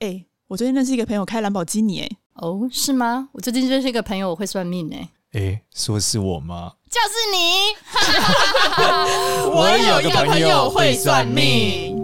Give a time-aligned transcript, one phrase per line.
[0.00, 3.28] 哎，我最近认识一个朋友开兰博基尼，哎，哦，是吗？
[3.34, 6.72] 我最近认识一个朋友，我会算命，哎，哎，说是我吗？
[6.88, 7.76] 就是你。
[9.52, 12.02] 我有一个朋友会算命。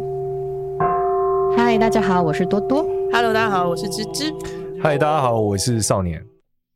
[1.56, 2.82] 嗨，大家好，我是多多。
[3.11, 4.31] Hello，大家好，我是芝芝。
[4.83, 6.22] 嗨，大家好，我是少年。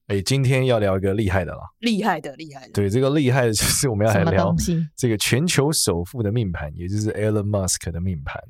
[0.07, 2.73] 哎，今天要聊一个厉害的了，厉害的，厉害的。
[2.73, 4.57] 对，这个厉害的就是我们要来聊
[4.97, 8.43] 这个全球首富的命盘，也就是 Elon Musk 的命盘。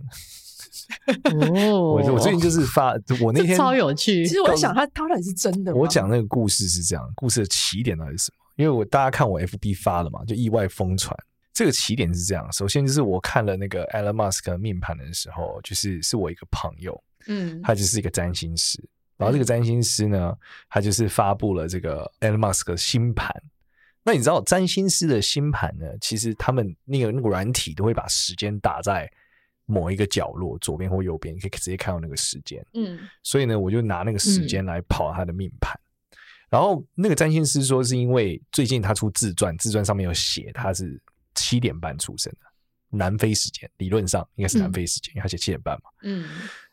[1.35, 4.25] 哦，我我最近就是发，我那天超有趣。
[4.25, 5.79] 其实我在想，他他到底是真的吗？
[5.79, 8.45] 我讲那个故事是这样，故事的起点到底是什么？
[8.57, 11.17] 因为我大家看我 FB 发了嘛，就意外疯传。
[11.53, 18.83] 这个起点是这样，首先就是我看了那个 Elon Musk 的命盘的时候，就是是我一个朋友，嗯，他就是一个占星师，
[19.17, 20.33] 然后这个占星师呢，
[20.69, 23.35] 他就是发布了这个 Elon Musk 的星盘。
[24.03, 25.87] 那你知道占星师的星盘呢？
[26.01, 29.11] 其实他们那个那个软体都会把时间打在。
[29.71, 32.65] 某一个角落，左边或右边，你可以直接看到那个时间。
[32.75, 35.73] 嗯，所以呢，我就拿那个时间来跑他的命盘。
[35.75, 36.17] 嗯、
[36.51, 41.01] 然后那个占星师说，是因为最近他出自传，自传上面有写他是
[41.35, 42.47] 七点半出生的，
[42.91, 45.91] 南非时间，理论上应该是南非时间，嗯、因为他写七点半嘛。
[46.03, 46.29] 嗯，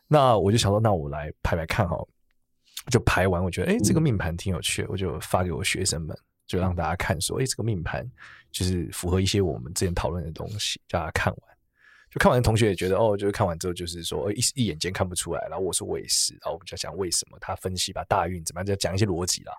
[0.08, 1.96] 那我就想说，那我来排排看哈，
[2.90, 8.04] 就排完，我觉得哎、欸，这个命盘挺有趣的，我就发给我学生们，就让大家看说，哎、欸，这个命盘
[8.50, 11.57] 就是符合一些我们之前讨论的东西，叫大家看完。
[12.10, 15.46] 就看完的，同学也觉得哦，就是看完之后，就是说一一眼间看不出来。
[15.48, 17.38] 然后我说我也是，然后我们就想为什么？
[17.40, 18.66] 他分析吧，大运怎么样？
[18.66, 19.52] 就讲一些逻辑啦。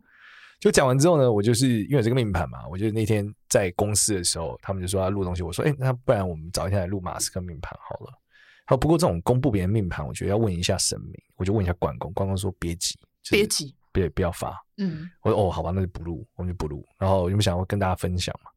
[0.59, 8.13] 就讲完之后呢，我就是因为这个命盘嘛，我就那天在公司的时候，他们就说要录东西，我说哎，那不然我们早一天来录马斯克命盘好了。
[8.65, 14.53] 好，不过这种公布别人命盘，我觉得要问一下神明，我就问一下关公，关公说别急，别急，别不要发。
[14.77, 16.85] 嗯，我说哦，好吧，那就不录，我们就不录。
[16.97, 18.51] 然后我就想要跟大家分享嘛。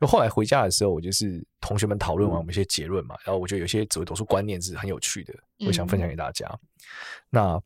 [0.00, 5.34] 就后来回家的时候，我就是同学们讨论完我们一些结论嘛，然后我觉得有些紫微斗数观念是很有趣的，
[5.66, 6.46] 我想分享给大家。
[7.30, 7.60] 那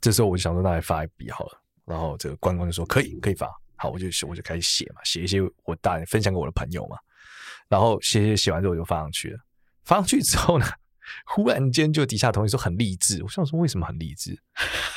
[0.00, 1.60] 这时候我就想说，那来发一笔好了。
[1.84, 3.48] 然后这个关公就说可以，可以发。
[3.76, 6.96] 好，我就我就开始写嘛，写一些我大人分享给我的朋友嘛。
[7.68, 9.38] 然后写写写完之后我就发上去了。
[9.84, 10.66] 发上去之后呢，
[11.26, 14.38] 忽然间就底下同学说很励志，我想说为什么很励志？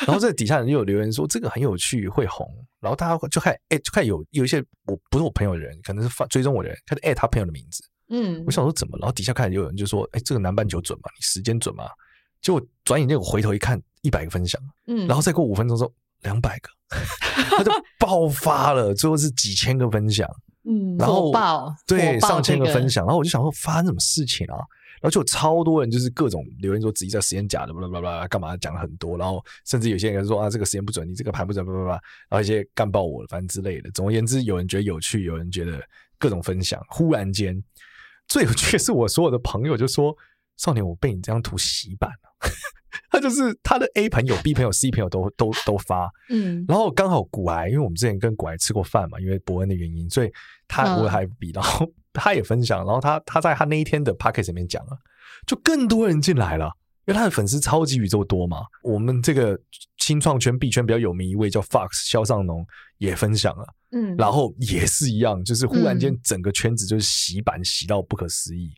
[0.05, 2.47] 然后在底下人就有留言说这个很有趣，会红。
[2.79, 7.83] 然后大家就开始哎，就开始有有一些我不是我朋友的人，可能是发追踪我的人，开始艾他朋友的名字。
[8.09, 8.97] 嗯，我想说怎么？
[8.99, 11.09] 然后底下开始有人就说哎，这个南半球准吗？
[11.17, 11.85] 你时间准吗？
[12.41, 15.91] 结果转眼间我回头一看，一百个分享，嗯，然后再过五分钟之后，
[16.21, 16.69] 两百个，
[17.49, 20.29] 他就爆发了，最后是几千个分享，
[20.63, 24.59] 嗯，然后爆对上千个分享，然后我就想说发生什么事情啊？
[25.01, 33.91] 然后就有超多人就是各种留言说自己在实验假的，巴拉巴拉干嘛讲了很多，然后甚至有些人说啊这个实验不准，你这个盘不准，巴拉巴拉，然后一些干爆我，反正之类的。
[33.91, 35.81] 总而言之，有人觉得有趣，有人觉得
[36.17, 36.81] 各种分享。
[36.89, 37.63] 忽然间，
[38.27, 40.15] 最有趣的是我所有的朋友就说
[40.57, 42.49] ：“少年，我被你这张图洗版了。”
[43.09, 50.31] 他就是他的 A 朋友、B 朋友、C 朋友都都都发，嗯，然后刚好古癌，因为我们之前跟古癌吃过饭嘛，因为伯恩的原因，所以
[50.67, 51.87] 他我还比，然后。
[52.19, 54.97] 他也分享，然后他他在他那一天的 podcast 里面讲了，
[55.45, 56.65] 就更多人进来了，
[57.05, 58.61] 因为他的粉丝超级宇宙多嘛。
[58.81, 59.55] 我们这个
[59.99, 62.65] 新创圈币圈比较有名一位叫 Fox 肖尚农
[62.97, 68.73] 也分享了，嗯，然后也是一样，就是忽然间整个圈子就是洗版洗到不可思议，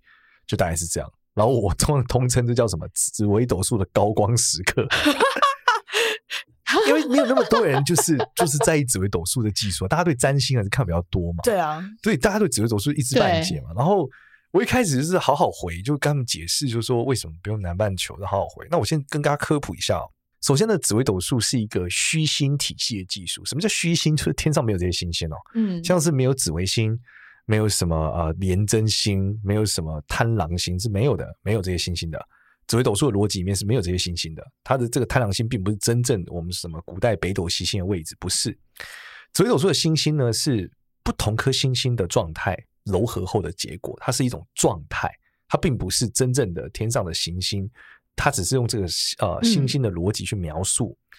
[0.46, 1.09] 就大概是这样。
[1.34, 4.88] 然后我通通称这叫什么紫微斗数的高光时刻。
[6.88, 11.39] 因为没有那么多人，就是就是在意紫微斗数的技术，大家对占星还是看比较多嘛。
[11.44, 13.69] 对啊，所以大家对紫微斗数一知半解嘛。
[13.75, 14.07] 然后
[14.51, 18.68] 我一开始就是好好回，就跟他们解释，就是说为什么不用南半球的好好回。
[18.69, 20.06] 那我先跟大家科普一下哦。
[20.41, 23.44] 首先呢，紫微斗数是一个虚星体系的技术。
[23.45, 24.16] 什么叫虚星？
[24.16, 25.35] 就是天上没有这些星星哦。
[25.56, 26.97] 嗯，像是没有紫微星，
[27.50, 32.24] 没有什么呃廉贞星，没有什么贪狼星是没有的，没有这些星星的。
[32.68, 38.56] 紫微斗数的逻辑里面是没有这些星星的，它的这个贪狼星并不是真正我们什么古代北斗七星的位置，不是。
[39.34, 40.72] 紫微斗数的星星呢，是
[41.02, 42.56] 不同颗星星的状态
[42.86, 45.12] 糅合后的结果，它是一种状态，
[45.48, 47.68] 它并不是真正的天上的行星，
[48.16, 48.86] 它只是用这个
[49.18, 50.96] 呃星星的逻辑去描述。
[50.96, 51.18] 嗯、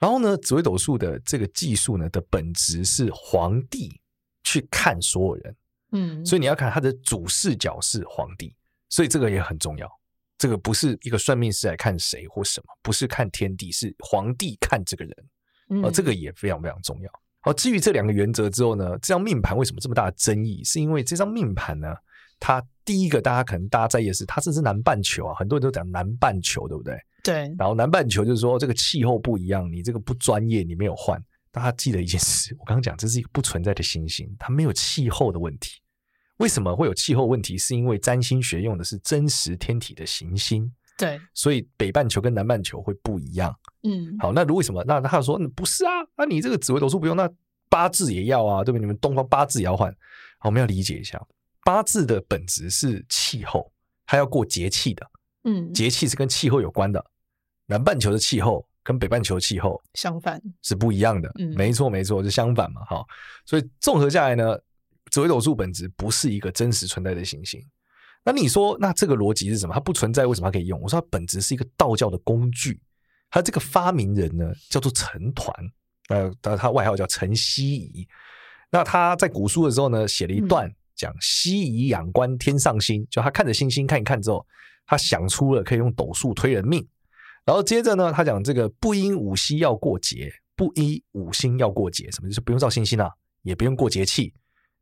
[0.00, 3.98] 然后呢，紫微斗数的这个技术呢的本质是皇帝
[4.44, 5.56] 去看所有人，
[5.92, 8.54] 嗯，所以你要看他的主视角是皇帝，
[8.88, 9.88] 所以这个也很重要。
[10.38, 17.10] 这个不是一个算命师来看谁或什么，不是看天地，是皇帝看这个人，而这个也非常非常重要。
[17.42, 20.64] 好，至于这两个原则之后呢，这张命盘为什么这么大的争议？
[20.64, 21.94] 是因为这张命盘呢，
[22.40, 26.96] 它第一个大家可能大家在意的是，它这是南半球啊，很多人都讲南半球，对不对？
[27.22, 27.34] 对。
[27.58, 31.22] 然后南半球就是说这个气候不一样，你这个不专业，你没有换。
[31.50, 35.81] 大家记得一件事，我刚刚讲这是一个不存在的行星，它没有气候的问题。
[36.42, 37.56] 为什么会有气候问题？
[37.56, 40.68] 是因为占星学用的是真实天体的行星，
[40.98, 43.56] 对，所以北半球跟南半球会不一样。
[43.84, 44.82] 嗯，好，那如为什么？
[44.84, 47.30] 那他说不是啊，那你这个紫微斗数不用，那
[47.70, 48.80] 八字也要啊，对不对？
[48.80, 49.88] 你们东方八字也要换。
[50.38, 51.24] 好，我们要理解一下，
[51.64, 53.72] 八字的本质是气候，
[54.04, 55.08] 它要过节气的。
[55.44, 57.04] 嗯，节气是跟气候有关的。
[57.66, 61.32] 南半球的气候跟北半球的气候相反，是不一样的。
[61.38, 62.84] 嗯，没错没错，是相反嘛。
[62.84, 63.06] 好，
[63.46, 64.58] 所以综合下来呢，
[65.12, 67.64] 紫微斗数本质不是一个真实存在的行星。
[68.24, 69.74] 那你说，那这个逻辑是什么？
[69.74, 70.80] 它不存在，为什么它可以用？
[70.80, 72.80] 我说它本质是一个道教的工具。
[73.30, 75.54] 它这个发明人呢，叫做陈团，
[76.08, 78.06] 呃，他外号叫陈希夷。
[78.70, 84.46] 那他在古书的时候呢，写了一段讲希夷仰观天上星，就他看着星星看一看之后，
[84.86, 86.86] 他想出了可以用斗数推人命。
[87.44, 93.10] 然后接着呢，他讲这个不因五星要过节，不依五星要过节，什么就是不用照星星啊，
[93.42, 94.32] 也不用过节气。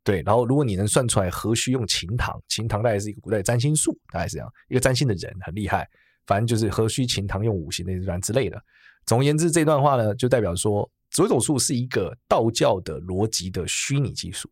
[0.03, 2.43] 对，然后如果你能算出来，何须用秦唐？
[2.49, 5.89] 秦唐大概是一个古代占星术，大概是这样，一个占星的人很厉害。
[6.27, 8.63] 反正就是何须秦唐用五行那一段之类的。
[9.05, 14.49] 总而言之，这段话呢，就代表说紫微斗数是一个道教的逻辑的虚拟技术，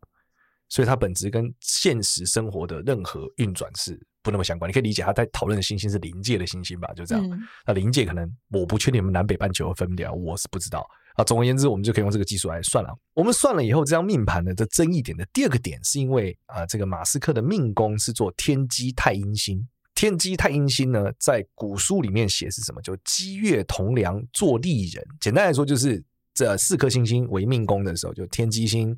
[0.68, 4.68] 所以它本质跟现实生活的任何运转是不那么相关。
[4.68, 6.92] 你可以理解他在讨论的星星是临界的星星吧？
[6.94, 7.24] 就这样。
[7.30, 10.84] 嗯、那临界可能我不确定你们南北半球分不了，我是不知道
[11.18, 11.24] 啊。
[11.24, 12.90] 总而言之，我们就可以用这个技术来算了。
[13.12, 19.68] 我们算了以后，这张命盘呢的争议点的第二个点，是因为啊，这个马斯克的命宫是做天机太阴星。
[19.94, 22.80] 天机太阴星呢，在古书里面写是什么？
[22.80, 25.04] 就积月同梁做利人。
[25.20, 26.00] 简单来说，就是
[26.32, 28.96] 这四颗星星为命宫的时候，就天机星、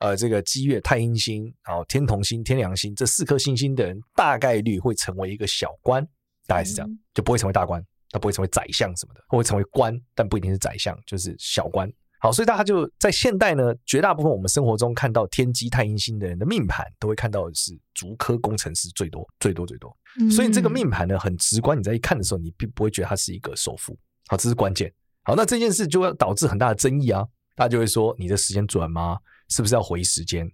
[0.00, 6.06] 呃，这个积月太阴星，然后天同星、天梁星这四颗星星的人，大概率会成为一个小官，
[6.46, 7.82] 大概是这样，就不会成为大官，
[8.14, 11.92] 他不会成为宰相什么的，或会成为官，但不一定是宰相，就是小官。
[12.20, 19.94] 好，所以大家就在现代呢，绝大部分我们生活中看到天机太阴星的人的命盘，都会看到的是竹科工程师最多，最多最多。
[20.30, 23.98] 所以这个命盘呢，很直观，你在一看的时候，你并不会觉得他是一个首富。
[24.28, 24.90] 好，这是关键。
[25.24, 27.26] 好，那这件事就要导致很大的争议啊，
[27.56, 29.18] 大家就会说你的时间准吗？
[29.48, 30.48] 是不是要回时间？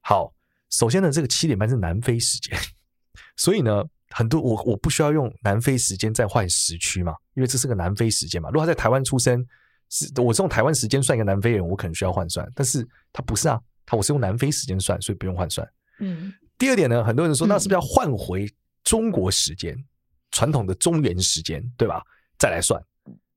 [0.00, 0.32] 好，
[0.70, 2.56] 首先呢，这个七点半是南非时间，
[3.36, 8.48] 所以呢，很多我我不需要用南非时间再换时区嘛，因为这是个南非时间嘛。
[8.50, 9.46] 如果他在台湾出生。
[9.92, 15.68] 是我是用台湾时间算一个南非人，我可能需要换算，但是他不是啊，他我是用南非时间算，所以不用换算。
[15.98, 18.48] 嗯，第二点呢，很多人说那是不是要换回
[18.84, 19.76] 中国时间，
[20.30, 22.00] 传、嗯、统的中原时间，对吧？
[22.38, 22.80] 再来算。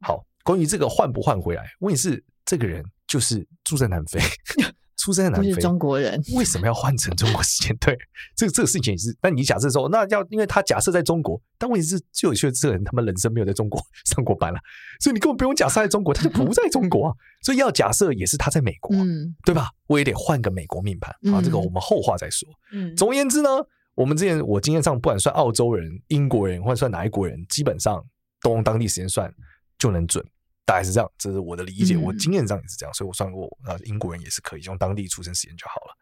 [0.02, 4.20] 好，关于这个换不换回来，问题是这个人就是住在南非。
[5.04, 7.76] 出生在南非，是中国人，为什么要换成中国时间？
[7.82, 7.94] 对，
[8.38, 9.14] 这个这个事情也是。
[9.22, 14.60] 那你假设说，那要因为他假设在中国，但问题是，就有些这个人他们人生没有在中国上过班了，
[15.02, 17.14] 所以你根本不用假设在中国，他就不在中国啊。
[17.44, 19.68] 所以要假设也是他在美国，嗯，对吧？
[19.88, 21.42] 我也得换个美国命盘啊。
[21.44, 22.48] 这个我们后话再说。
[22.72, 23.50] 嗯，总而言之呢，
[23.96, 28.02] 我们之前我经验上，不管算澳洲人、英国人，或者算哪一国人，基本上
[28.42, 29.30] 都用当地时间算
[29.78, 30.26] 就能准。
[30.66, 35.98] 大概是这样，这是我的理解，我经验上也是这样，所以我算过，那英国人也是可以用当地出生时间就好了。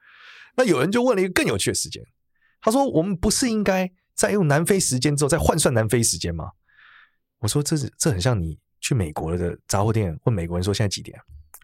[0.56, 2.04] 那有人就问了一个更有趣的时间，
[2.62, 6.52] 他说：“我们不是应该在用南非时间之后再换算南非时间吗？”
[7.40, 11.20] 我说：“这是这很像你去美国的杂货店问美国人说现在几点，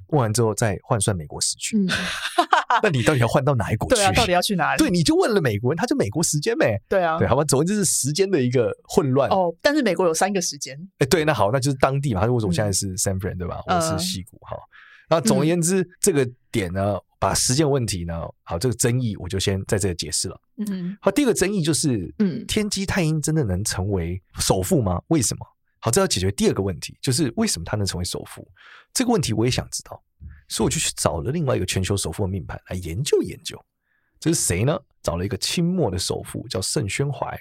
[0.08, 1.78] 问完之后再换算美国时区。
[1.78, 1.88] 嗯”
[2.84, 3.96] 那你到底要换到哪一国去？
[3.96, 4.78] 对啊，到底要去哪里？
[4.80, 6.82] 对，你就问了美国人，他就美国时间呗。
[6.90, 9.30] 对啊，对，好吧，总之就是时间的一个混乱。
[9.30, 10.78] 哦，但是美国有三个时间。
[11.00, 12.22] 哎，对，那好，那就是当地嘛。
[12.22, 13.62] 他说我现在是 San Fran，对吧？
[13.68, 14.58] 我是西谷，哈。
[15.10, 20.38] 那总而言之，这个点呢，把时间问题呢，好，这个争议我就先在这里解释了。
[20.68, 25.02] 嗯，好，第一个争议就是，嗯，天机太阴真的能成为首富吗？
[25.08, 25.46] 为什么？
[25.80, 28.46] 好，这要解决第二个问题，就是为什么他能成为首富？
[28.94, 30.02] 这个问题我也想知道。
[30.48, 33.62] 所以我就去找了另外一个全球首富的命盘来研究研究，
[34.20, 34.80] 这是谁呢？
[35.04, 37.40] 找了一个清末的首富，叫盛宣怀。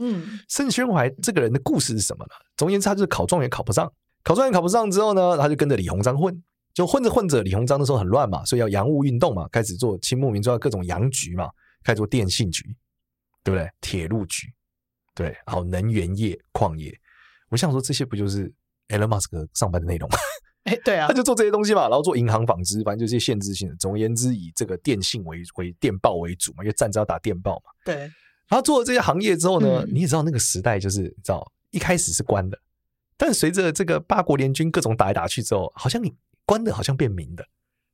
[0.00, 2.30] 嗯，盛宣怀这个人的故事是什么呢？
[2.56, 6.40] 总而言之，他就是考状元考不上，考状元考不上之后呢，他就跟着李鸿章混，
[6.72, 11.50] 就混着混着，李鸿章那时候很乱嘛，所以要洋务运动嘛，开始做清末民初要各种洋局嘛，
[11.82, 12.64] 开始做电信局，
[13.42, 13.68] 对不对？
[13.80, 14.52] 铁路局，
[15.14, 16.96] 对，然后能源业、矿业，
[17.48, 18.52] 我想说这些不就是
[18.88, 20.16] Elon Musk 上班的内容吗？
[20.68, 23.74] 哎，对啊，他就做这些东西嘛，然后做银行、纺织，反正就是些限制性的。
[23.76, 27.70] 总而言之，以这个电信为为电报为主嘛，因为战争要打电报嘛。
[27.84, 27.94] 对。
[28.48, 32.58] 然后做了这些行业之后呢，嗯、你也知道那个时代就是你知道一开始是关的，
[33.16, 36.14] 但随着这个八国联军各种打来打去之后，好像你
[36.46, 37.44] 关的好像变明的，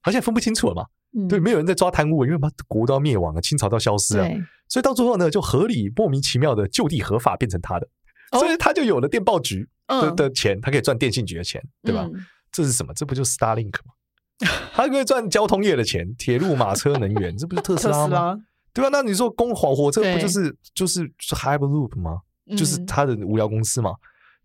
[0.01, 0.87] 好像分不清楚了嘛。
[1.17, 4.29] 嗯、对，没有人在抓贪污，因为把国都要灭亡了，清朝都要消失了，
[4.69, 7.89] 所以到最后呢，就合理莫名其妙的就地合法变成他的，
[8.31, 12.09] 哦、所以他就有了电报局的的钱，他可以赚电信局的钱，对吧？
[12.13, 12.95] 嗯这是什么？
[12.95, 13.93] 这不就是 Starlink 吗？
[14.73, 18.37] 他可以赚交通业的钱，铁路、马车、能源，这不是 特斯拉吗？
[18.73, 18.89] 对吧？
[18.91, 22.21] 那你说公火火车不就是就是是 Hyperloop 吗？
[22.57, 23.93] 就是他的无聊公司嘛。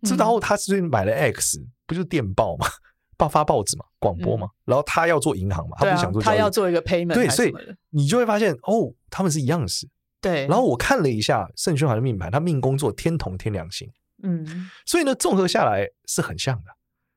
[0.04, 2.68] 这、嗯、然后他最近买了 X，不就是电报嘛，
[3.18, 4.48] 报发报纸嘛，广播嘛。
[4.48, 7.16] 嗯、然后他要做银行嘛，他不想做、啊，他要做一个 payment。
[7.16, 7.54] 对，所以
[7.90, 9.90] 你就会发现哦，他们是一样的事。
[10.22, 10.48] 对。
[10.48, 13.92] 然后我看了一下盛宣怀的命盘，他命工作天同天梁星。
[14.24, 14.70] 嗯。
[14.86, 16.72] 所以呢，综合下来是很像的。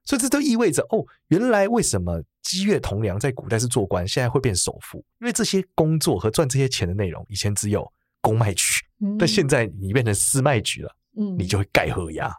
[0.04, 4.99] 所以这都意味着哦，原来为什么积月同梁在古代是做官，现在会变首富？
[5.21, 7.90] 因为这些工作和赚这些钱的内容，以前只有
[8.21, 8.64] 公卖局，
[9.00, 12.32] 嗯、但现在你变成私卖局了，嗯，你就会盖合押。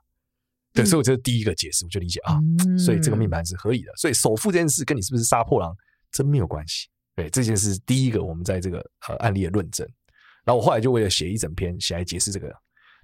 [0.74, 2.40] 对，所以我这是第一个解释，我就理解啊，
[2.78, 3.92] 所以这个命盘是合理的。
[3.96, 5.76] 所以首富这件事跟你是不是杀破狼
[6.12, 6.88] 真没有关系。
[7.16, 9.88] 对，这件事第一个我们在这个呃案例的论证。
[10.44, 12.52] 然后我后来就为了写一整篇写来解释这个，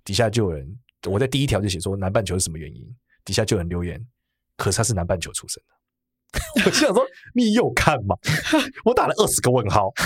[0.04, 0.68] 底下就有人，
[1.08, 2.84] 我在第一条就写说南半球是什么原因，
[3.24, 4.04] 底下就有人留言。
[4.60, 5.74] 可是他是南半球出生的，
[6.66, 8.16] 我就想说你有看吗？
[8.86, 9.92] 我打了二十个问号，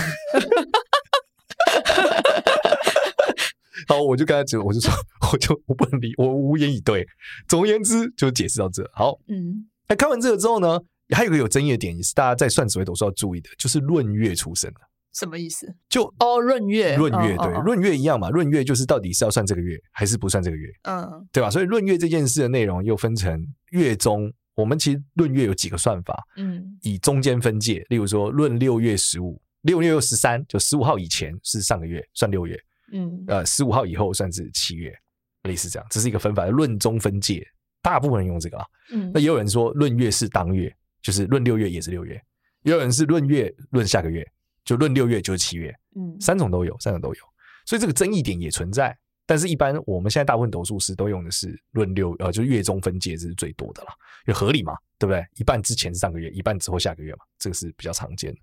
[3.88, 4.94] 好，我就跟他讲，我就说，
[5.34, 7.06] 我就我不能理，我无言以对。
[7.50, 8.90] 总而言之，就解释到这。
[8.94, 10.80] 好，嗯，那看完这个之后呢，
[11.14, 14.80] 还有一个有争议的点，也是大家在算紫微斗数要注意的，就是闰月出生的。
[15.14, 15.68] 什么意思？
[15.90, 18.30] 就哦，闰月，闰月，对，闰月一样嘛。
[18.30, 20.70] 闰月就是到底是要算这个月，还是不算这个月？
[20.84, 21.50] 嗯，对吧？
[21.52, 24.32] 所以闰月这件事的内容又分成月中。
[24.56, 32.60] 我们其实论月有几个算法，嗯，以中间分界，例如说论六月十五，六月又十三，就十五号以前是上个月，算六月，
[32.92, 34.96] 嗯，呃，十五号以后算是七月，
[35.44, 36.46] 类似这样，这是一个分法。
[36.46, 37.46] 论中分界，
[37.82, 42.22] 大部分人用这个啊，嗯，那也有人说论月是当月，就是论六月也是六月，
[42.62, 44.24] 也有人是论月论下个月，
[44.64, 47.22] 就论六月就是七月，嗯，三种都有，三种都有，
[47.66, 48.96] 所以这个争议点也存在。
[49.26, 53.90] 但是，一般我们现在大部分投数师都用的是闰六，呃，就是月中分界，这是最多的了，
[54.28, 55.26] 也合理嘛，对不对？
[55.36, 58.40] 一半之前是上个月，一半之后下个月嘛，这个是比较常见的。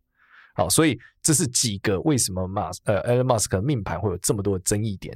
[0.54, 5.14] 好，所以这是几个为什么马呃 Elon Musk 命盘会有这么多的争议点，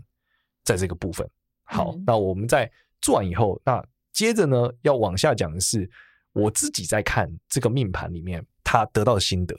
[0.65, 1.29] 在这个部分。
[1.65, 5.91] 好，那我们在做完以后，那接着呢要往下讲的是
[6.35, 9.57] 我自己在看这个命盘里面他得到的心得。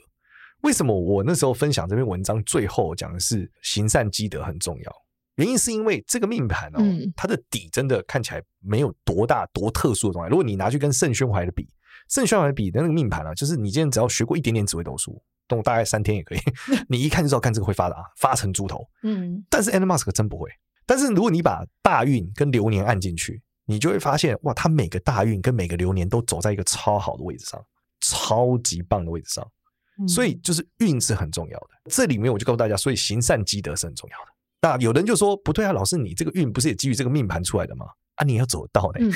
[0.62, 5.05] 为什么我那时候分享这篇文章最后讲的是行善积德很重要？
[5.36, 6.80] 原因是因为这个命盘哦，
[7.14, 10.28] 它的底真的看起来没有多大多特殊的东西。
[10.28, 11.68] 如果你拿去跟盛宣怀的比，
[12.08, 16.38] 盛宣怀比的那个命盘啊，就是你今天只要学过一点点紫微斗数，动大概三天也可以，
[16.88, 18.86] 你一看就知道看这个会发达，发成猪头。
[19.02, 20.48] 嗯，但是 Elon Musk 真不会。
[20.86, 27.62] 但是如果你把大运跟流年按进去，你就会发现哇，他每个大运跟每个流年都走在一个超好的位置上，
[28.00, 29.46] 超级棒的位置上。
[30.06, 31.68] 所以就是运是很重要的。
[31.90, 34.30] 这里面我就告诉大家，所以行善积德是很重要的。
[34.62, 37.86] 那有人就说不对啊，老师，你这个运不是也基于这个命盘出来的吗？
[38.16, 39.04] 啊，你要走得到呢。
[39.04, 39.12] 嗯、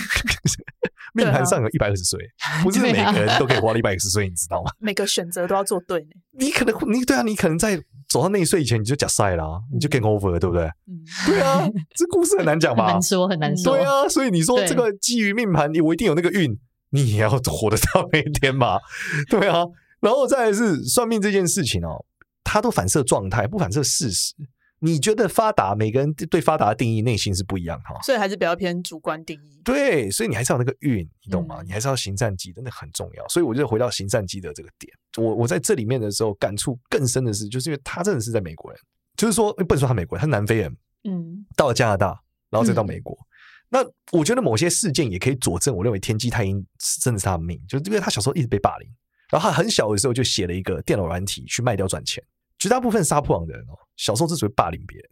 [1.15, 2.21] 命盘上有一百二十岁，
[2.63, 4.71] 不是每个人都可以活到一百二十岁，你知道吗？
[4.79, 6.09] 每个选择都要做对呢。
[6.33, 7.77] 你可能你对啊，你可能在
[8.09, 10.65] 走到那一岁以前你就假赛了，你就 game over 了，对不对？
[10.87, 11.67] 嗯，对啊，
[11.97, 12.89] 这故事很难讲吧？
[12.89, 13.73] 很难说，很难说。
[13.75, 16.59] 对啊，所以你说这个基于命盘，你我一定有那个运，
[16.91, 18.79] 你也要活得到那一天嘛？
[19.31, 19.65] 对啊，
[20.01, 22.05] 然后再来是算命这件事情哦，
[22.45, 24.35] 它都反射状态，不反射事实。
[24.83, 29.61] 你觉得发达，每个人对发达的定义内心是不一样哈，所以还是比较偏主观定义。
[29.63, 31.61] 对，所以你还是要那个运，你懂吗？
[31.61, 33.29] 嗯、你还是要行善积德，那很重要。
[33.29, 34.91] 所以我就回到行善积德这个点。
[35.19, 38.81] 我我在这里面的时候感触更深的是，就是因为他真的是在美国人，
[39.17, 42.19] 就是说不能说他美国人，他是南非人，嗯，到了加拿大，
[42.49, 43.15] 然后再到美国。
[43.15, 43.27] 嗯、
[43.69, 46.65] 那我觉得某些事件也可以佐证，我认为天机太阴
[47.03, 48.89] 真的是他的命，就是因为他小时候一直被霸凌，
[49.29, 52.25] 然后他很小的时候就写了一个电脑软体去卖掉赚钱。
[52.59, 55.11] 绝大部分杀破狼的人哦，小时候之所以霸凌别人，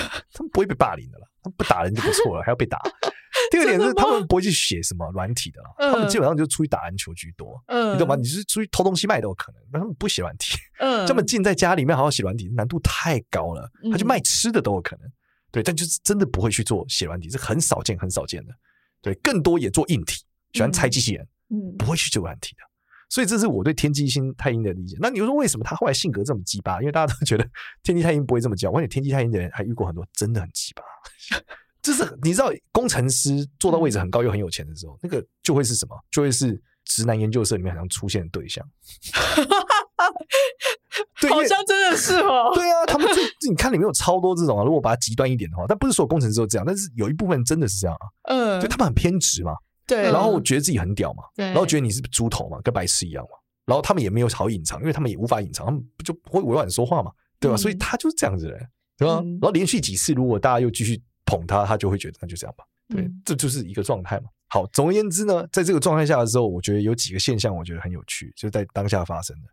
[0.32, 2.78] 他们不会被霸凌的啦，他们不打人就不错了，还要被打。
[3.50, 8.16] 第二点是，他们不会去写什么软体的啦，他们基本上就出去打篮球居多，嗯，你懂吗？
[8.16, 15.08] 你是出去偷东西卖都有可能，但他们不写软体，嗯， 这么近在家里面好好写软体，难度太高了，他去卖吃的都有可能，
[15.52, 18.52] 对，但就是真的不会去做写软体，是很少见、很少见的，
[19.02, 22.62] 对，更多也做硬体，喜欢拆机器人，嗯，不会去做软体的。
[23.10, 24.96] 所以这是我对天机星太阴的理解。
[25.00, 26.80] 那你说为什么他后来性格这么鸡巴？
[26.80, 27.46] 因为大家都觉得
[27.82, 28.70] 天机太阴不会这么叫。
[28.70, 30.82] 而且天机太阴的人还遇过很多真的很鸡巴。
[31.82, 35.96] 就是你知道，工程师做到位置很高又很有钱的时候，那个就会是什么？
[36.10, 38.64] 就会是直男研究社里面好像出现的对象。
[41.20, 42.50] 对，好像真的是哦。
[42.54, 44.64] 对啊，他们就你看里面有超多这种啊。
[44.64, 48.06] 如果把它极端一点的话，但不是所有工程师都这样，但是有一部分真的是这样啊。
[48.24, 49.52] 嗯，就他们很偏执嘛。
[49.90, 53.30] 对，然后觉得自己很屌嘛，对，然后觉得你是猪头嘛，跟白痴一样嘛，
[53.66, 57.56] 然后他们也没有好隐藏，因为他们也无法隐藏，他们不就不会委婉说话嘛，对吧？
[57.56, 59.20] 嗯、所以他就是这样子的人，对吧？
[59.24, 64.28] 嗯、然后连续几次，如果大家又继续捧他，他就会觉得那就这样吧，对，嗯、这就是一个状态嘛。
[64.48, 69.48] 好，总而言之呢，在这个状态下的时候，我觉得有几个现象，我觉得很有趣，就是在当下发生的。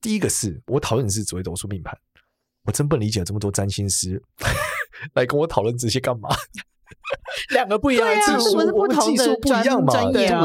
[0.00, 1.94] 第一个是我讨论的是紫微斗数命盘，
[2.64, 4.22] 我真不理解这么多占星师
[5.12, 6.30] 来跟我讨论这些干嘛。
[7.54, 9.92] 两个不一样的技术，我们技术不一样嘛？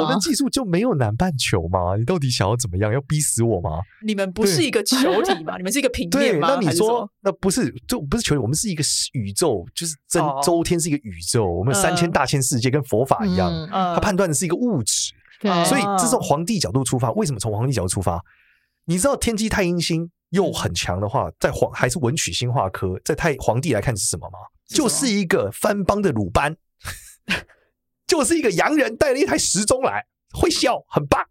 [0.02, 1.96] 我们技术就没有南半球嘛？
[1.98, 2.92] 你到底想要怎么样？
[2.92, 3.80] 要逼死我吗？
[4.06, 5.58] 你们不是一个球体吗？
[5.58, 6.56] 你们是一个平面吗？
[6.56, 8.42] 对，那你说，那不是就不是球体？
[8.42, 8.84] 我们是一个
[9.14, 15.14] 宇宙，就是真周天是一个宇宙，我们有三千大千世界，跟佛法一样，他判断的是一个物质。
[15.66, 17.12] 所以这是从皇帝角度出发。
[17.12, 18.20] 为什么从皇帝角度出发？
[18.86, 24.40] 你知道天机太阴星又很强的话，在皇还是文曲星化科，在太皇帝来看是什么吗？
[24.68, 26.56] 就是一个翻帮的鲁班，
[28.08, 31.24] 就是一个洋人带了一台时钟来，会笑，很棒。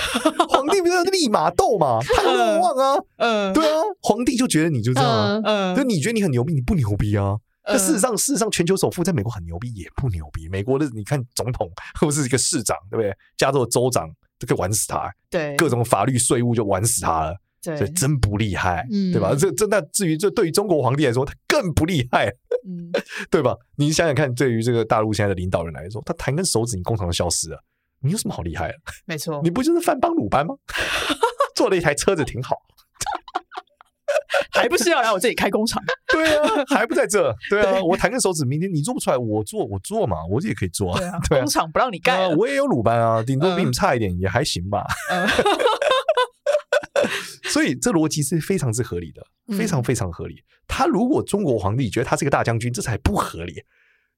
[0.48, 7.36] 皇帝不是立马斗嘛， 他很莫忘啊，嗯，对啊，皇帝就觉得你就这样，嗯，就你觉得你很牛逼，你不牛逼啊？
[7.70, 10.48] 那事实上，事实上，全球首富在美国很牛逼，也不牛逼。
[10.48, 13.14] 美国的你看，总统或是一个市长，对不对？
[13.36, 17.36] 加州的州长都可以玩死他，对，各种法律税务就玩死他了，
[17.68, 19.34] 对，所以真不厉害，对吧？
[19.38, 22.26] 这这那至于这对于中国皇帝来说，他更不厉害，
[22.66, 22.90] 嗯，
[23.30, 23.54] 对吧？
[23.76, 27.62] 你想想看，对于这个大陆现在的领导人来说，他弹根手指，你工厂都消失了，
[28.00, 28.74] 你有什么好厉害的？
[29.04, 30.54] 没错，你不就是范邦鲁班吗？
[31.54, 32.56] 坐了一台车子挺好。
[34.52, 35.80] 还不是要来我这里开工厂？
[36.10, 37.32] 对啊，还不在这？
[37.50, 41.00] 对啊，我弹根手指，明天你做不出来，我做，我做嘛，我也可以做啊。
[41.28, 44.84] 对啊，工厂不让你干，我也有鲁班啊，顶多比你差一点，也还行吧。
[47.48, 49.26] 所以这逻辑是非常之合理的，
[49.56, 50.42] 非常非常合理。
[50.66, 53.54] 他如果中国皇帝觉得他是个大将军，这才不合理，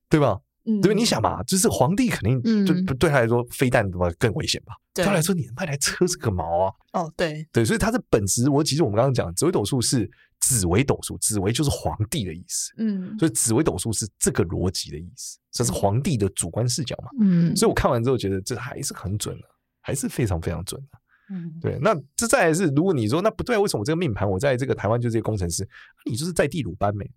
[0.09, 0.39] 对吧？
[0.83, 0.93] 对吧？
[0.93, 4.75] 你想嘛，就是皇帝肯定就对他来说，飞弹怎么更危险吧？
[4.93, 6.73] 对他来说，你卖台车是个毛啊！
[6.93, 10.09] 哦，对对，所以他的本质，我其实我们刚刚讲紫微斗数是
[10.41, 19.45] 紫微斗数，紫微就是皇帝的意思，嗯，所以紫微斗数是这个逻辑的意思，这是皇帝的主观视角嘛，嗯，所以我看完之后觉得这还是很准的，
[19.81, 20.99] 还是非常非常准的，
[21.31, 21.79] 嗯，对。
[21.81, 25.67] 那这再来是，如果你说那不对，为什么我这个命盘我在这个台湾就是一个工程师，
[26.05, 27.05] 你就是在地鲁班没？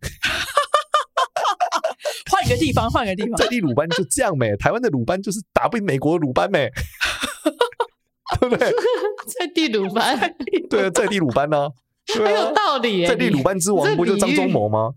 [2.32, 4.56] 换一个地方，换个地方，在地鲁班就这样没？
[4.58, 6.70] 台湾的鲁班就是打不赢美国的鲁班没？
[8.40, 8.72] 对不对？
[9.40, 10.36] 在地鲁班，
[10.70, 11.70] 对啊，在地鲁班呢，
[12.16, 13.06] 很有道理。
[13.06, 14.92] 在地鲁班之王不就张忠谋吗？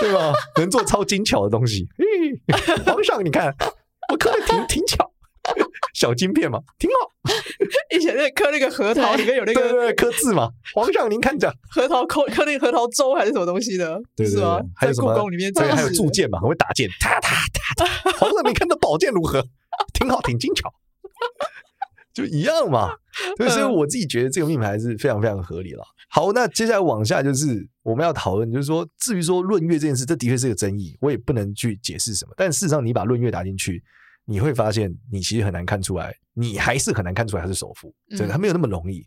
[0.00, 0.32] 对吧？
[0.56, 1.88] 能做超精巧的东西。
[2.84, 3.54] 皇上，你看
[4.12, 5.10] 我刻的挺挺巧，
[5.94, 7.12] 小金片嘛，挺好。
[7.94, 10.50] 以前在刻那个核桃里面有那个对对刻字嘛。
[10.74, 14.00] 皇上，您看着核桃刻刻那个核桃粥还是什么东西的？
[14.16, 14.60] 对是吗？
[14.76, 15.12] 还有什么？
[15.14, 18.12] 故宫里面对，还有铸剑嘛，很会打剑，哒哒哒哒。
[18.18, 19.44] 皇上，你看这宝剑如何？
[19.92, 20.72] 挺好，挺精巧。
[22.14, 22.90] 就一样嘛，
[23.48, 25.84] 所以我自己觉得这个命盘是非常非常合理了。
[26.10, 32.32] 好，那接下来往下就是我们要讨论，就是说至于说论月这件事，这的确是个争议，我也不能去解释什么。
[32.36, 33.80] 但事实上，你把论月打进去，
[34.28, 39.04] 你会发现你其实很难看出来，你还是很难看出来他是首富，真的，他没有那么容易。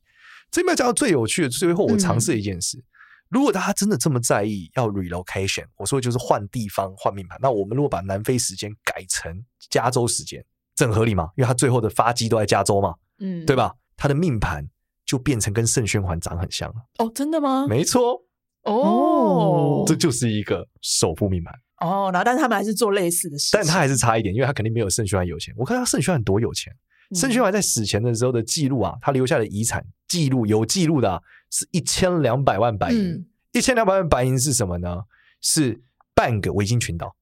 [0.49, 2.84] 这边要讲到最有趣的，最后我尝试一件事：
[3.29, 9.31] 如果大家真的这么在意要 relocation，我说就是换地方换命盘，那我们如果把南非时间改成
[9.69, 10.43] 加州时间。
[10.77, 13.71] 很合理吗，因为他最后的发迹都在加州嘛，嗯，对吧？
[13.95, 14.67] 他的命盘
[15.05, 16.75] 就变成跟盛宣怀长很像了。
[16.97, 17.67] 哦，真的吗？
[17.67, 18.19] 没错，
[18.63, 21.53] 哦，这就是一个首富命盘。
[21.82, 25.54] 哦，然后但是他们还是做类似的事，但他还是差一点，因为他肯定没有盛宣怀有钱。
[25.58, 26.72] 我看他盛宣怀多有钱，
[27.15, 33.26] 盛宣怀在死前的时候的记录啊，他留下的遗产记录有记录的，是一千两百万白银。
[33.52, 35.02] 一千两百万白银是什么呢？
[35.41, 35.82] 是
[36.13, 37.15] 半个维京群岛。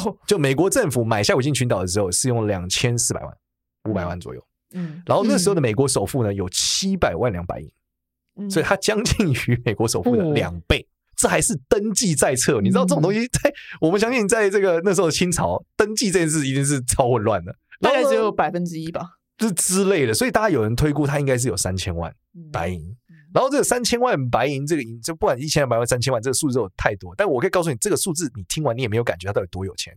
[0.00, 3.36] 哦，就美国政府买下维京群岛的时候，是用两千四百万，
[3.88, 4.42] 五百万左右。
[4.72, 7.70] 嗯，然后那时候的美国首富呢，有七百万两白银，
[8.40, 10.86] 嗯，所以他将近于美国首富的两倍。
[11.16, 19.02] 这还是登记在册，你知道这种东西在我们相信，在这个那时候的清朝，登记这件事一定是超混乱的，大概只有百分之一吧，
[19.38, 20.12] 就是之类的。
[20.12, 22.14] 所以大家有人推估，他应该是有三千万
[22.52, 22.80] 白银。
[23.34, 27.14] 然后这个三千万白银，这个银就不管一千两百万、三千万，这个数字有太多。
[27.16, 29.94] 但我可以告诉你，这个数字你听完你也没有感觉他到底多有钱。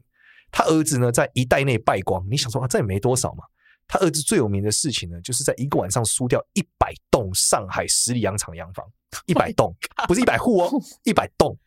[0.51, 2.25] 他儿子呢，在一代内败光。
[2.29, 3.43] 你想说啊，这也没多少嘛。
[3.91, 8.85] 他儿子最有名的事情呢，就是在一个晚上输掉一百栋上海十里洋场洋房，
[9.25, 9.75] 一百 栋
[10.07, 10.69] 不是一百户哦，
[11.03, 11.57] 一百栋，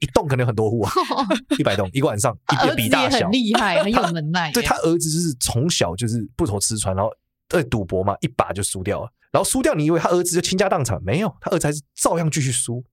[0.00, 0.90] 一栋可能有很多户啊，
[1.56, 4.50] 一百栋一个晚上，一个比大小，很厉害，很有能耐。
[4.50, 7.12] 对，他儿子就是从小就是不愁吃穿，然后
[7.50, 9.08] 呃赌博嘛，一把就输掉了。
[9.30, 11.00] 然后输掉，你以为他儿子就倾家荡产？
[11.04, 12.84] 没有，他儿子还是照样继续输，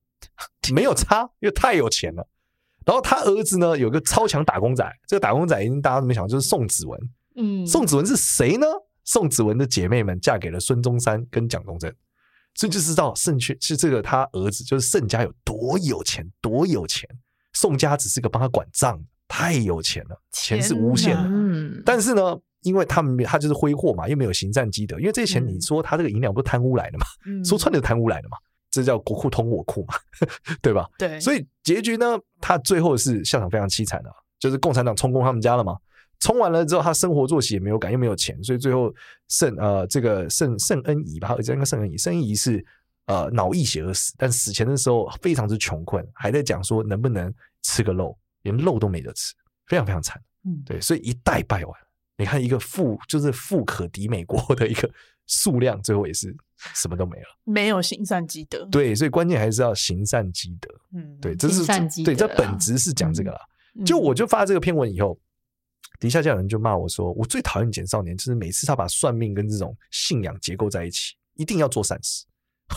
[0.72, 2.28] 没有差，因为太有钱了。
[2.86, 7.00] 然后他儿子呢，有个超强打工仔，这个打工仔已经大家都没想到，就是宋子文。
[7.36, 8.66] 嗯，宋子文是谁呢？
[9.04, 11.92] 宋子文的姐妹们嫁给了孙中山跟蒋中正，
[12.54, 17.08] 所以就知道盛确是这个他儿子，就是盛家有多有钱，多有钱。
[17.52, 21.22] 宋家只是个帮他管账，太有钱了，钱是无限的。
[21.24, 22.36] 嗯，但是呢。
[22.62, 24.96] 因为他们他就是挥霍嘛，又没有行善积德。
[25.00, 27.04] 因为这些钱，你说他这个银两不是贪污来的嘛？
[27.26, 28.36] 嗯、说穿了贪污来的嘛？
[28.70, 29.94] 这叫国库通我库嘛？
[30.62, 30.88] 对吧？
[30.96, 31.18] 对。
[31.18, 35.76] 所以结局呢，他最后是下场非常凄惨的，就是共产党充公他们家了嘛。
[36.22, 38.94] 充完了之后，他生活作息也没有改，又没有钱，所以最后
[39.26, 42.64] 圣呃这个圣圣恩仪吧，他儿子应该圣恩仪，圣恩仪是
[43.06, 49.34] 呃脑溢血而死，但死前的时候非常之穷困，还在讲说能不能吃个肉，连肉都没得吃，
[49.66, 50.22] 非常非常惨。
[50.44, 51.80] 嗯，对，所以一代败完，
[52.16, 54.88] 你看一个富就是富可敌美国的一个
[55.26, 56.32] 数量，最后也是
[56.72, 58.64] 什么都没了，没有行善积德。
[58.70, 60.72] 对，所以关键还是要行善积德。
[60.94, 63.40] 嗯，对，这是善积对，这本质是讲这个啦。
[63.84, 65.18] 就我就发这个篇文以后。
[66.02, 72.24] 底下就有人就骂我说：“我最讨厌简少年，就是每次他把算命跟这种信仰结构在一起，一定要做善事。”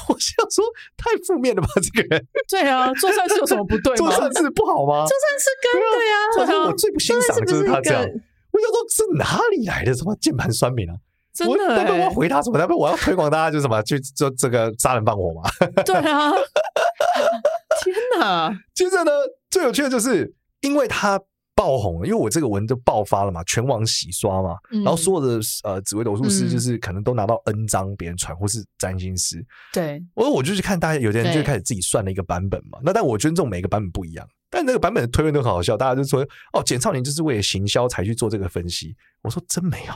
[0.07, 0.63] 我想说，
[0.95, 1.67] 太负面了吧？
[1.81, 2.27] 这个人。
[2.47, 3.95] 对啊，做善事有什么不对？
[3.97, 5.07] 做善事不好吗？
[5.07, 6.15] 做善事跟对啊。
[6.35, 8.03] 他说我最不欣赏的就是他这样。
[8.03, 10.93] 我想说，是哪里来的什么键盘酸民啊？
[11.33, 11.91] 真的、欸？
[11.91, 12.59] 我要回答什么？
[12.77, 15.41] 我要推广大家就什么去做这个杀人放火嘛？
[15.83, 16.31] 对啊。
[17.83, 18.55] 天哪！
[18.75, 19.11] 接着呢，
[19.49, 21.19] 最有趣的就是因为他。
[21.55, 29.43] 爆红了，因为我这个文就爆发了嘛，全网洗刷嘛，嗯、然后所有的呃紫微斗数师就是可能都拿到 N 张别人传，或是占星师。
[29.71, 39.93] 对，我我就去看大家有的人就开始自己算了一个版本嘛，那但我尊重每个版本不一样，但那个版本的推论都很好笑，大家就说哦，简少年就是为了行销才去做这个分析，我说真没有。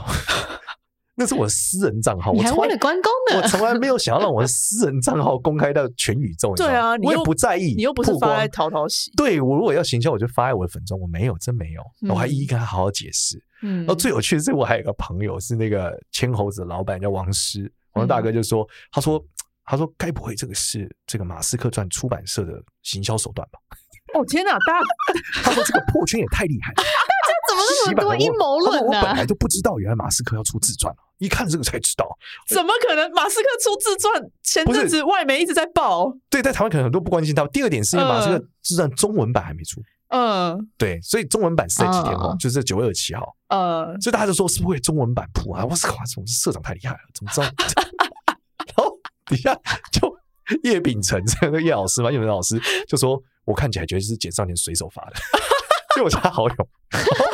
[1.16, 3.42] 那是我私人账号，我还为了关公呢？
[3.42, 6.54] 我从来没有想要让我的私人账号公开到全宇宙。
[6.54, 9.10] 对啊，我也不在意，你又不是发在淘淘喜。
[9.16, 10.98] 对，我如果要行销，我就发在我的粉专。
[10.98, 11.82] 我没有，真没有。
[12.08, 13.42] 我还一一跟他好好解释。
[13.62, 19.22] 嗯，然后最有趣的是，我还有个朋友是那个千猴子的老板叫王师，王大哥就说：“他说，
[19.64, 23.58] 他说，该不会这个是这个马斯克传出版社的行销手段吧？”
[24.14, 24.80] 哦天哪，大
[25.44, 26.82] 他说这个破圈也太厉害了。
[27.86, 28.98] 怎么那么多阴谋论呢？
[28.98, 32.06] 我本来就不知道，原来马斯克要出自传了，一看这个才知道。
[32.48, 33.10] 怎么可能？
[33.12, 34.30] 马斯克出自传？
[34.42, 36.12] 前阵子外媒一直在报。
[36.28, 37.46] 对，在台湾可能很多不关心他。
[37.48, 39.82] 第二点是因为马斯克自传中文版还没出。
[40.08, 42.34] 嗯，对，所以中文版是在几天后？
[42.36, 43.36] 就是九月二十七号。
[43.48, 45.64] 嗯，所以大家就说是不是中文版铺啊？
[45.64, 47.46] 我靠，这社长太厉害了，怎么知道？
[48.76, 49.54] 然后底下
[49.92, 50.12] 就
[50.64, 55.12] 叶秉成这个叶老师嘛，叶秉成老师就说：“我看起来觉得是简少年随手发的。
[55.94, 56.54] ”就我加好友。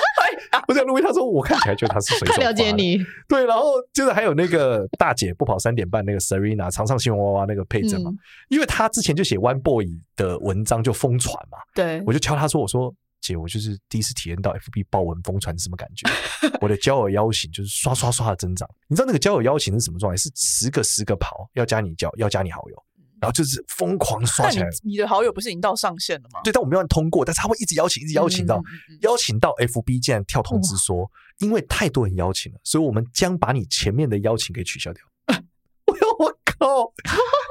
[0.96, 2.42] 我在录音，他说我看起来觉得他是随手。
[2.42, 2.98] 了解你。
[3.28, 16.08] 对，然后就是还有那个大姐不跑三点半那个 Serena 常上新闻娃娃那个配置嘛，嗯、因为他之前就写 One Boy 的文章就疯传嘛，对，我就敲他说，我说姐，我就是第一次体验到 FB 爆文疯传是什么感觉，
[16.60, 20.16] 我的交友邀请就是刷刷刷的增长，你知道那个交友邀请是什么状态？
[20.16, 22.82] 是十个十个跑要加你交要加你好友。
[23.20, 24.68] 然后就是疯狂刷起来。
[24.82, 26.40] 你，你的好友不是已经到上限了吗？
[26.44, 35.02] 对，但我没有通过，但是他会一直邀请，一直邀请到，嗯嗯嗯、邀请到 FB 竟然跳通知说，哇因为太多人邀请了，所以我们将把你前面的邀请给取消掉。
[35.86, 36.92] 我要我靠，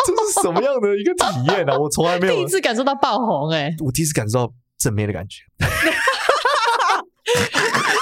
[0.06, 1.78] 这是什么样的一个体验呢、啊？
[1.78, 5.42] 我从来没有第一次感受到爆红哎、欸，我第一次感受到正面的感觉。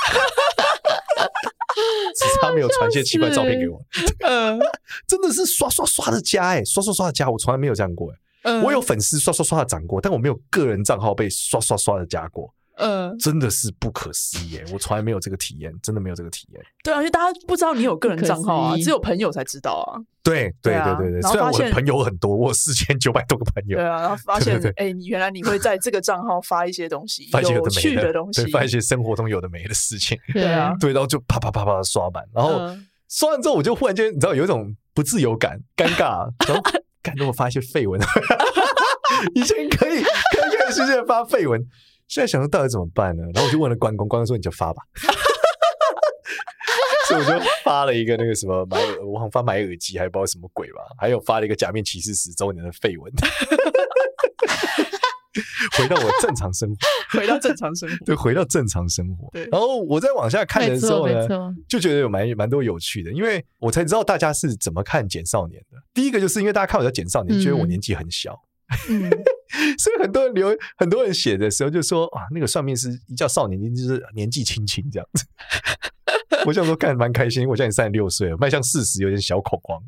[2.15, 3.81] 只是他没有传些奇怪照片给我，
[4.27, 4.59] 嗯，
[5.07, 12.53] 真的是刷刷刷的加哎，刷刷刷的加，我从来没有这样过哎，嗯，我有粉丝刷刷刷的涨过，但我没有个人账号被刷刷刷的加过。
[12.77, 16.61] 嗯，真的是不可思议，我从来没有这个体验，真的没有这个体验。
[16.83, 20.01] 对啊，因为大家不知道你有个人账号啊，只有朋友才知道啊。
[20.23, 23.77] 对对对对对，虽然我的朋友很多，我四千九百多个朋友。
[23.77, 30.17] 对啊，然后发现，哎，你原来你会在这个账号发一些东西，有趣的东西，发一些生活中有的没的事情。
[30.33, 32.73] 对啊，对，然后就啪啪啪啪的刷版，然后
[33.09, 36.63] 刷完之后，我就忽然间，你知道，有一种不自由感、尴尬，然后
[37.03, 37.99] 感觉我发一些废文，
[39.35, 41.61] 以前可以开开心心的发废文。
[42.13, 43.23] 现在想说到底怎么办呢？
[43.33, 44.83] 然后我就问了关公，关公说：“你就发吧。”
[47.09, 53.11] 所以我就发了一个那个什么买，我好像发买耳机，还不知道什么鬼吧，还有发了一个假面骑士十周年的废文。
[55.75, 56.75] 回到我正常生活，
[57.17, 59.27] 回到正常生活，对，回到正常生活。
[59.31, 61.27] 对，然后我在往下看的时候呢，
[61.67, 65.77] 就觉得有蛮蛮多有趣的，因为我才知道大家是怎么看简少年的。
[65.95, 68.39] 第一个就是因为大家看我叫简少年，觉得我年纪很小。
[69.77, 75.25] 所以很多人留，很多人写的时候就说啊，那个算命师一叫少年，就是年纪轻轻这样子。
[76.45, 77.47] 我想说，干蛮开心。
[77.47, 79.79] 我现在三十六岁了，迈向四十有点小恐慌，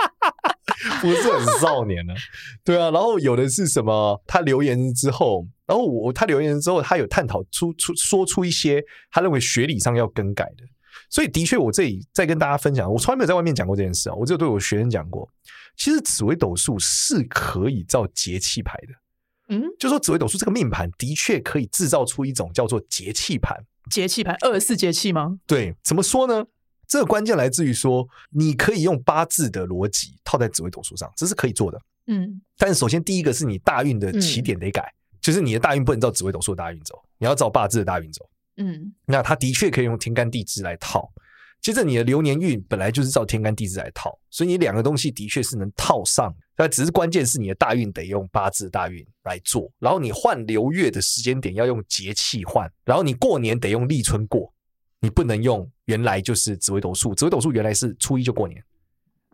[1.00, 2.14] 不是很少年了。
[2.62, 4.22] 对啊，然后有的是什么？
[4.26, 10.64] 他留言之后，然后我他留言之后，他有探讨出出说出一些他认为学理上要更改的。
[11.08, 15.28] 所以的确，我这里在跟大家分享，我从来没有在外面讲过这件事啊，我只有对我学生讲过。
[15.76, 23.56] 其实紫微斗数是可以造节气牌的，嗯，就说紫微斗数这个命盘的确可以制造出一种叫做节气盘。
[23.90, 25.38] 节气盘，二十四节气吗？
[25.46, 26.46] 对，怎么说呢？
[26.86, 31.80] 这个关键来自于说，你可以用八字的逻辑套在紫微斗数上，这是可以做的。
[32.06, 38.28] 嗯，但是首先第一个是你大运的起点得改，嗯、就是你的大运不能照紫微斗数的大运走，你要照八字的大运走。
[38.58, 41.10] 嗯，那它的确可以用天干地支来套。
[41.62, 46.34] 接着你的流年运本来就是照天干地支来套，所以你两个东西的确是能套上。
[46.56, 54.52] 但只是关键是你的大运得用八字大运来做，然后你换流月的时间点要用节气换，然后你过年得用立春过，
[55.00, 57.14] 你不能用原来就是紫微斗数。
[57.14, 58.62] 紫微斗数原来是初一就过年，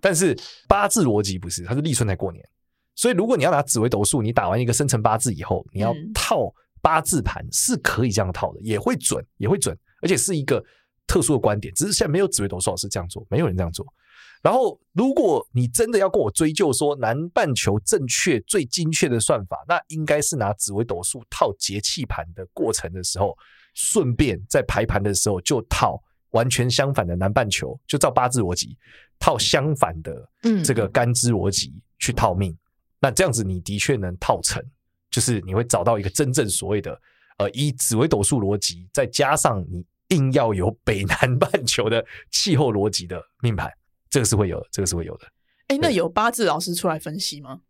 [0.00, 0.38] 但是
[0.68, 2.46] 八字逻辑不是，它是立春才过年。
[2.94, 10.62] 所以如果你要拿紫微斗数，你打完一个生辰八字以后，你要套八字盘是可以这样套的，也会准，也会准，而且是一个。
[11.08, 13.84] 特殊的观点，只是现在没有紫微斗数老师这样做，没有人这样做。
[14.40, 23.36] 然后，如果你真的要跟我追究说南半球正确最精确的算法，那应该是拿紫微斗数套节气盘的过程的时候，
[23.74, 28.78] 顺便在排盘的时候就套完全相反的南半球，就照八字逻辑
[29.18, 30.30] 套相反的
[30.64, 32.52] 这个干支逻辑去套命。
[32.52, 32.58] 嗯、
[33.00, 34.62] 那这样子你的确能套成，
[35.10, 36.96] 就是你会找到一个真正所谓的
[37.38, 39.84] 呃，以紫微斗数逻辑再加上你。
[40.08, 43.70] 硬要有北南半球的气候逻辑的命盘，
[44.10, 45.26] 这个是会有的，这个是会有的。
[45.68, 47.60] 哎、欸，那有八字老师出来分析吗？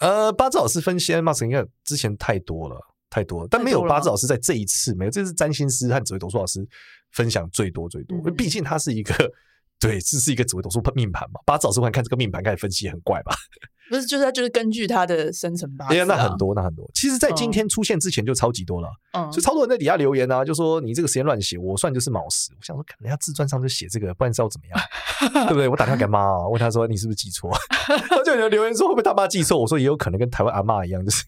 [0.00, 2.78] 呃，八字老师分析，Max 应该之前太多了，
[3.10, 6.66] 太多了，但没有八字老师在这一次没有，这是占星师和紫微斗数老师
[7.12, 9.32] 分享最多最多，毕竟他是一个。
[9.78, 11.40] 对，这是一个紫微斗数命盘嘛？
[11.44, 13.34] 八字老师会看这个命盘开始分析，很怪吧？
[13.88, 15.94] 不是，就是他就是根据他的生辰八字、啊。
[15.94, 16.90] 哎呀，那很多，那很多。
[16.92, 18.88] 其实，在今天出现之前就超级多了。
[19.12, 22.50] 嗯，就超多人在底下留言啊，就说你这个时间乱写，我算就是卯时。
[22.58, 25.68] 我想说，可能人家自传上就写这个，不然知道怎么样， 对不对？
[25.68, 27.48] 我打电话给妈、啊，问他说你是不是记错？
[28.26, 29.56] 就有人留言说会不会他妈记错？
[29.56, 31.24] 我说也有可能跟台湾阿妈一样，就是。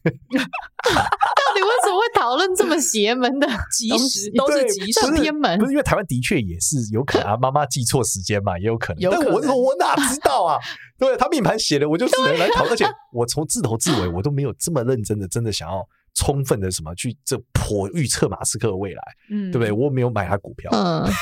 [1.89, 4.31] 你为什么会讨论这么邪门的吉时？
[4.37, 9.11] 都是吉时偏门，不是因为台湾的确也是有可能啊，妈妈记错时间嘛，也有可能。
[9.11, 10.59] 但我我哪知道啊？
[10.99, 12.73] 对，他命盘写的，我就只能来讨论。
[12.73, 19.73] 而且我从自头至尾，我都没有这么认真的，真的想要充分的什么去这颇预测马斯克的未来，嗯，对不对？
[19.73, 21.05] 我没有买他股票，嗯，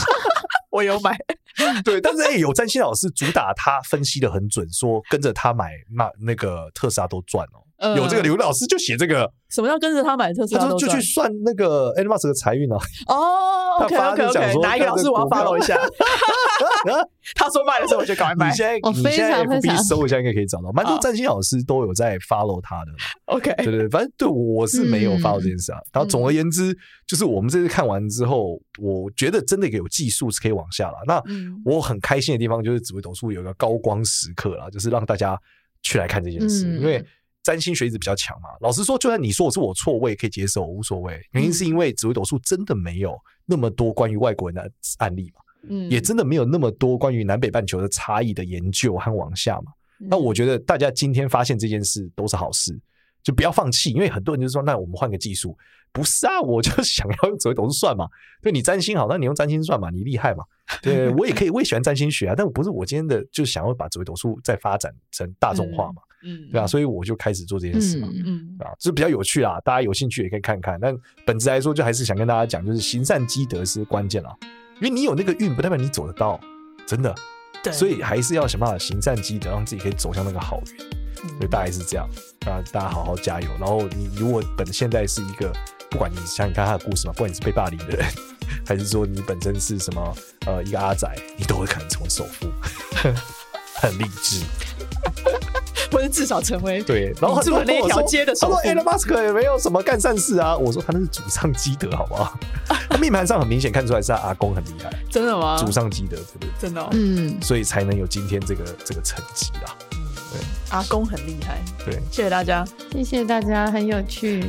[0.70, 1.18] 我有买。
[1.84, 7.62] 对，但是哎、欸，有占星老师主打他分析的很准，说跟着他买那那个特斯拉都赚哦。
[7.94, 10.62] 有这个刘老师就写这个，什么叫跟着他买特斯拉？
[10.62, 12.76] 他说就去算那个 Elon Musk 的财运啊。
[13.06, 15.76] 哦，OK OK OK，哪一个老师我要 follow 一下？
[17.34, 18.48] 他说卖的时候我就赶快买。
[18.48, 22.92] 你现在你现在 FB 搜一下应该可以找到，蛮多占星老师都有在 follow 他的。
[23.26, 25.78] OK，对对，反正对我是没有 follow 这件事啊。
[25.92, 26.74] 然后总而言之，
[27.06, 30.96] 就是我们这次看完之后，我觉得真的有技术是可以往下了。
[31.06, 31.22] 那
[31.64, 35.40] 我很开心的地方就是紫微斗数有一个高光时刻啦，就是让大家
[35.82, 37.04] 去来看这件事，因为。
[37.42, 41.24] 占星学一直比较强嘛，老实说，就算你说我是我错，我也可以接受，无所谓。
[41.30, 49.70] 原因是因为紫微斗数真的没有那么多关于外国人的案例嘛，嗯，也真的没有那么多关于南北半球的差异的研究和往下嘛。
[49.96, 52.76] 那我觉得大家今天发现这件事都是好事，
[53.22, 55.56] 就不要放弃，因为很多人就是说，那我们换个技术，
[55.96, 58.06] 不是啊，我就想要用紫微斗数算嘛。
[58.42, 60.44] 对，你占星好，那你用占星算嘛，你厉害嘛。
[60.82, 66.02] 对，我也可以，我也喜欢占星学啊，但不是我今天的，就想要把紫微斗数再发展成大众化嘛。
[66.22, 70.78] 嗯，对啊，所以我就开始做这件事嘛，嗯，啊，就是比较有趣啊，大家有兴趣也可以看看。
[70.78, 74.36] 但本质来说，就还是想跟大家讲，就是行善积德是关键啦，
[74.80, 76.38] 因为你有那个运，不代表你走得到，
[76.86, 77.14] 真的。
[77.62, 80.78] 对，所以还是要想办法行善积德，让自己可以走向那个好运。
[81.38, 82.08] 所以大概是这样，
[82.46, 83.48] 啊，大家好好加油。
[83.58, 85.52] 然后你如果本现在是一个，
[85.90, 88.06] 不管你想想看他的故事嘛，不管你是被霸凌的人，
[88.66, 92.46] 还是说你本身是什么呃一个阿仔，你都会可能成为首富，
[93.80, 94.42] 很励志。
[95.92, 100.54] 或者至少成为对，然后住那条街的时候，他说 Elon Musk 也没有什么干善事啊。
[100.56, 102.36] 我说他那是祖上积德，好不好？
[102.90, 105.56] 他命盘上很明显看出来是他阿公很厉害，真的吗？
[105.56, 106.48] 祖上积德，对不对？
[106.58, 109.72] 真的，哦，嗯，所以才能有今天这个这个成绩啊。
[110.32, 111.62] 对，阿公很厉害。
[111.84, 114.44] 对，谢谢大家，谢谢大家，很有趣。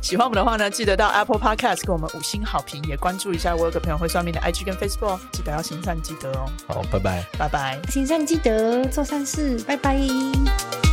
[0.00, 6.50] 喜欢我们的话呢，记得到 Apple Podcast 给我们五星好评，也关注一下我有个朋友会算命的 IG 跟 Facebook，记得要行善积德哦。
[6.66, 10.87] 好，拜拜，拜拜，行善积德，做善事，拜拜。